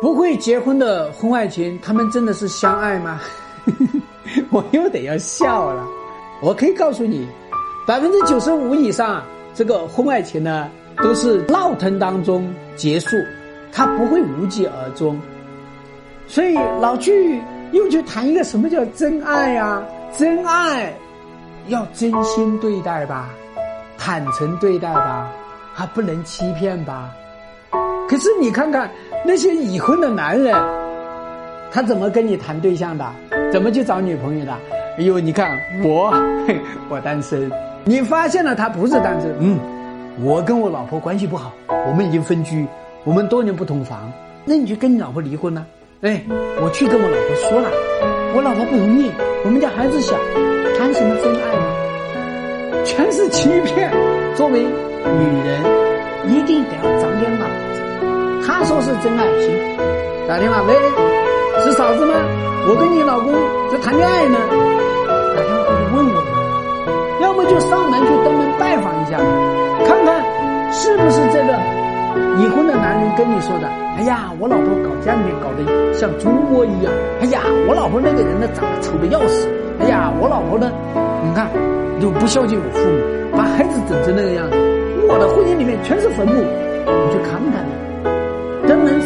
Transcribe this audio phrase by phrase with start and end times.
[0.00, 3.20] 不会结婚的婚外情，他们真的是相爱吗？
[4.50, 5.84] 我又得要笑了。
[6.40, 7.26] 我可以告诉你，
[7.86, 9.22] 百分之九十五以上
[9.54, 13.16] 这个婚外情呢，都是闹腾当中结束，
[13.72, 15.20] 它不会无疾而终。
[16.28, 17.42] 所以老去
[17.72, 19.82] 又去谈一个什么叫真爱呀？
[20.16, 20.94] 真爱
[21.66, 23.30] 要真心对待吧，
[23.98, 25.28] 坦诚对待吧，
[25.74, 27.10] 还不能欺骗吧。
[28.08, 28.90] 可是你看看
[29.24, 30.54] 那些已婚的男人，
[31.70, 33.04] 他怎么跟你谈对象的？
[33.52, 34.52] 怎么去找女朋友的？
[34.98, 36.12] 哎呦，你看我，
[36.88, 37.50] 我单身。
[37.84, 39.58] 你发现了他不是单身，嗯，
[40.22, 41.52] 我跟我老婆关系不好，
[41.86, 42.66] 我们已经分居，
[43.04, 44.10] 我们多年不同房。
[44.44, 45.66] 那你就跟你老婆离婚呢？
[46.00, 46.22] 哎，
[46.62, 47.68] 我去跟我老婆说了，
[48.34, 49.10] 我老婆不同意，
[49.44, 50.16] 我们家孩子小，
[50.78, 52.84] 谈什么真爱呢？
[52.84, 53.92] 全是欺骗。
[54.34, 54.68] 作为女
[55.44, 55.62] 人，
[56.28, 57.67] 一定得要长点脑子。
[58.46, 59.50] 他说是真爱，行，
[60.26, 60.74] 打电话喂，
[61.64, 62.14] 是嫂子吗？
[62.68, 63.32] 我跟你老公
[63.70, 64.38] 在谈恋爱呢，
[65.34, 66.14] 打电话过去问问，
[67.22, 69.16] 要么就上门去登门拜访一下，
[69.86, 70.22] 看看
[70.72, 71.56] 是不是这个
[72.36, 73.68] 已婚的男人跟你说的。
[73.96, 76.92] 哎呀，我老婆搞家里面搞得像猪窝一样。
[77.20, 79.48] 哎呀，我老婆那个人呢，长得丑的要死。
[79.80, 80.70] 哎呀，我老婆呢，
[81.24, 81.48] 你看
[82.00, 84.56] 又不孝敬我父母，把孩子整成那个样子。
[85.08, 87.64] 我的婚姻里面全是坟墓，你去看看。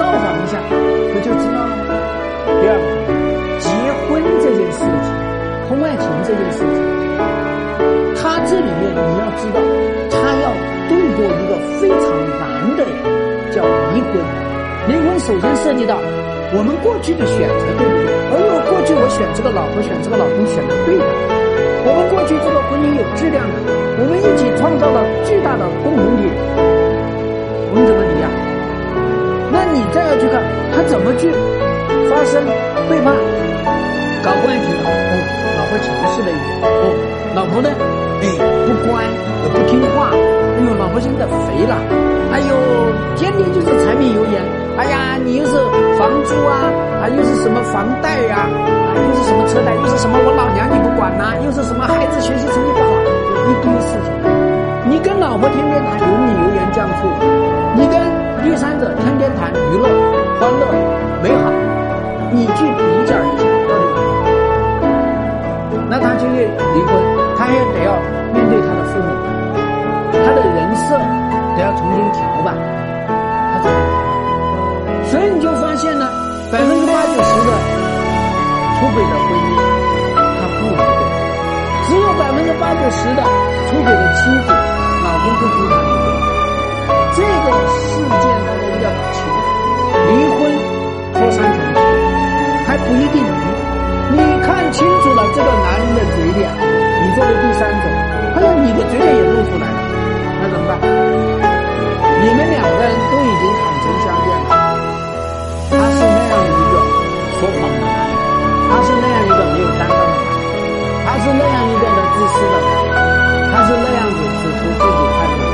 [0.00, 0.56] 造访一下，
[1.12, 1.92] 不就知道了吗？
[2.56, 2.88] 第二个，
[3.60, 3.68] 结
[4.08, 5.12] 婚这件事情，
[5.68, 6.80] 婚外情这件事情，
[8.16, 9.60] 他这里面你要知道，
[10.08, 10.56] 他要
[10.88, 12.88] 度过一个非常难的，
[13.52, 13.60] 叫
[13.92, 14.24] 离婚。
[14.88, 16.00] 离婚首先涉及到
[16.56, 18.08] 我们过去的选择对不对？
[18.32, 21.04] 哎呦，过去我选这个老婆，选这个老公选的对的。
[21.84, 23.56] 我们过去这个婚姻有质量的，
[24.00, 26.09] 我们一起创造了巨大的共同
[30.90, 31.30] 怎么去
[32.10, 32.42] 发生
[32.90, 33.14] 背叛、
[34.26, 34.90] 搞关系的哦，
[35.54, 36.90] 老婆强势了一点哦，
[37.32, 37.70] 老婆呢，
[38.18, 38.26] 哎
[38.66, 39.06] 不乖
[39.54, 41.78] 不听话，哎呦老婆现在肥了，
[42.34, 42.50] 哎呦
[43.14, 44.42] 天天就是柴米油盐，
[44.78, 45.54] 哎呀你又是
[45.94, 46.58] 房租啊，
[46.98, 52.90] 啊又是什么房贷呀，啊又是什么车贷，又是什么我老娘你不管呐，又是什么孩子学习成绩不好，
[53.46, 54.10] 一堆事情，
[54.90, 57.06] 你跟老婆天天谈油米油盐酱醋，
[57.78, 58.10] 你跟。
[58.42, 59.86] 第三者天天谈娱乐、
[60.40, 60.66] 欢乐、
[62.56, 63.44] 去比较一下，
[65.88, 66.90] 那他就要离婚，
[67.36, 67.90] 他也得要
[68.32, 69.08] 面对他的父母，
[70.12, 70.94] 他的人设
[71.56, 72.54] 得要重新调吧，
[73.52, 73.66] 他才。
[75.10, 76.06] 所以你就发现呢，
[76.52, 77.50] 百分之八九十的
[78.78, 79.48] 出轨的婚姻，
[80.14, 80.78] 他不离婚，
[81.88, 83.20] 只有百分之八九十的
[83.68, 84.48] 出轨的妻子，
[85.02, 86.06] 老公不逼他离婚。
[87.12, 87.50] 这个
[92.90, 93.30] 不一定离。
[94.10, 97.86] 你看清楚了这个男人的嘴脸，你作为第三者，
[98.34, 99.78] 还有你的嘴脸也露出来了，
[100.42, 100.82] 那怎么办？
[102.18, 104.50] 你们两个人都已经坦诚相见了，
[105.70, 106.82] 他是那样一个
[107.38, 108.18] 说谎的男人，
[108.66, 110.34] 他是那样一个没有担当的男人，
[111.06, 112.90] 他是那样一个的自私的男人，
[113.54, 115.46] 他是那样子只图自己快乐。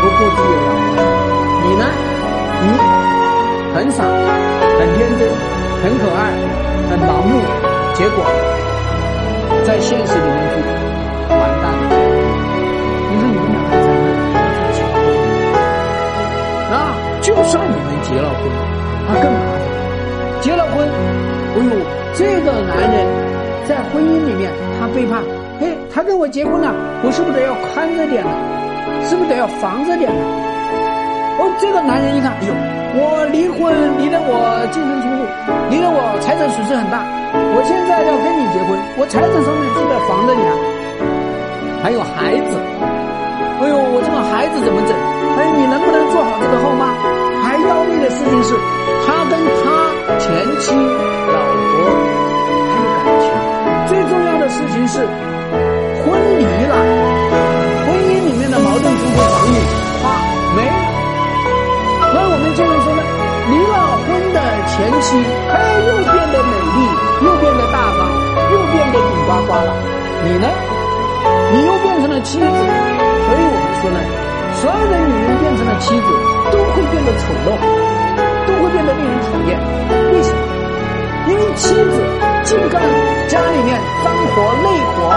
[0.00, 0.68] 不顾自己的，
[1.64, 1.84] 你呢？
[2.60, 2.68] 你
[3.74, 5.32] 很傻，很天真，
[5.82, 6.32] 很可爱，
[6.90, 7.38] 很盲目，
[7.94, 8.24] 结果
[9.64, 10.56] 在现实里面去
[11.30, 11.80] 完蛋了。
[13.10, 14.36] 你说你们两个在那
[14.72, 14.80] 去抢？
[16.74, 16.76] 啊，
[17.20, 18.42] 就算你们结了婚，
[19.08, 19.56] 那更麻烦。
[20.40, 20.86] 结了婚，
[21.54, 21.70] 哎呦，
[22.14, 23.06] 这个男人
[23.66, 25.22] 在婚姻里面他背叛，
[25.60, 26.74] 哎，他跟我结婚了，
[27.04, 28.30] 我是不是得要宽着点呢？
[29.04, 30.20] 是不是得要防着点呢？
[31.38, 32.54] 哦，这个男人一看，哎呦，
[32.94, 33.68] 我离婚
[33.98, 35.26] 离得我净身出户，
[35.68, 37.04] 离得我财产损失很大。
[37.52, 40.52] 我现在要跟你结婚，我财产上面是不是防着你啊？
[41.82, 42.56] 还有孩子，
[43.60, 44.96] 哎呦，我这个孩子怎么整？
[45.38, 46.90] 哎，你能不能做好这个后妈？
[47.44, 48.56] 还要命的事情是，
[49.06, 50.26] 他跟他前
[50.58, 51.92] 妻、老婆
[52.72, 53.30] 还有感情。
[53.86, 55.06] 最重要的事情是，
[65.08, 65.56] 妻，哎，
[65.88, 66.78] 又变得美丽，
[67.24, 68.12] 又变得大方，
[68.52, 69.72] 又变得顶呱呱了。
[70.20, 70.46] 你呢？
[71.48, 72.44] 你又变成了妻子。
[72.44, 73.98] 所以我们说呢，
[74.60, 76.12] 所有的女人变成了妻子，
[76.52, 77.56] 都会变得丑陋，
[78.44, 79.56] 都会变得令人讨厌。
[80.12, 80.44] 为什么？
[81.24, 82.04] 因为妻子
[82.44, 82.76] 净干
[83.28, 85.08] 家里面脏活累活，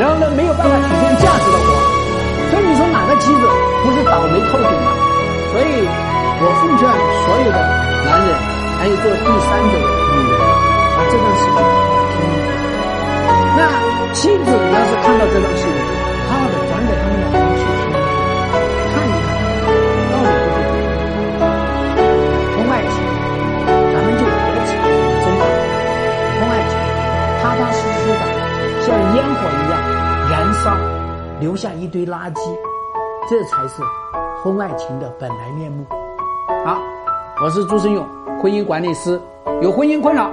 [0.00, 1.68] 然后呢，没有办法体现价值的活。
[2.48, 3.44] 所以你说哪个妻子
[3.84, 4.88] 不是倒霉透顶的？
[5.52, 5.84] 所以
[6.40, 7.60] 我奉劝所有的
[8.08, 8.32] 男人，
[8.84, 11.56] 还有做第三者的女人，啊，这段视频
[12.12, 12.20] 听。
[13.56, 13.64] 那
[14.12, 15.72] 妻子你要是看到这段视频，
[16.28, 17.88] 好好的转给他们老公去听，
[18.92, 19.32] 看一看
[20.12, 20.60] 到底不对。
[22.52, 23.00] 婚外情，
[23.64, 24.76] 咱们就别扯
[25.24, 25.40] 真的。
[26.36, 26.76] 婚外情，
[27.40, 28.20] 踏踏实实的，
[28.82, 29.74] 像烟火一样
[30.28, 30.76] 燃烧，
[31.40, 32.38] 留下一堆垃圾，
[33.30, 33.80] 这才是
[34.42, 35.86] 婚外情的本来面目。
[36.66, 36.78] 好，
[37.42, 38.06] 我是朱生勇，
[38.44, 39.18] 婚姻管理师，
[39.62, 40.30] 有婚姻困扰，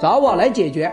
[0.00, 0.92] 找我来解决。